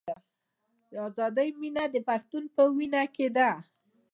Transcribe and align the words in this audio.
د 0.91 0.93
ازادۍ 1.07 1.49
مینه 1.61 1.83
د 1.93 1.97
پښتون 2.07 2.43
په 2.55 2.61
وینه 2.75 3.03
کې 3.15 3.27
ده. 3.35 3.49